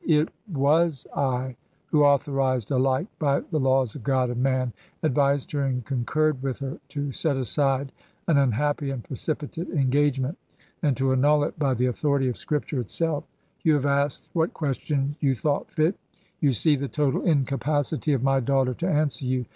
[0.03, 1.57] 'It was I,
[1.91, 6.57] who, authorized alike by the laws of God and man, advised her and concurred with
[6.57, 7.91] her to set aside
[8.27, 10.39] an unhappy and precipitate engagement—
[10.81, 13.25] and to annul it by the authority of Scripture itself....
[13.61, 15.99] You have asked what questions you thought fit.
[16.39, 19.45] You see the total incapacity of my daughter to answer you.